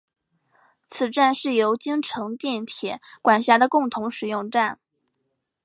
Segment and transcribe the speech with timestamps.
[0.87, 4.79] 此站是由京成电铁管辖的共同使用站。